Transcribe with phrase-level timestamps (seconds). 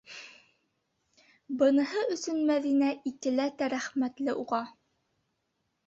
[1.59, 4.67] Быныһы өсөн Мәҙинә икеләтә рәхмәтле уға.